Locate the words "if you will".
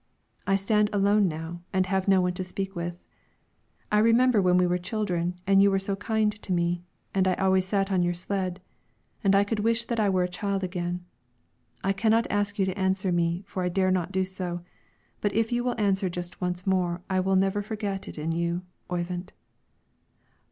15.35-15.79